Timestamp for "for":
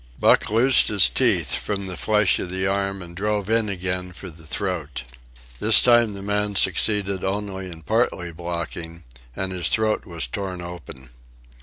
4.13-4.31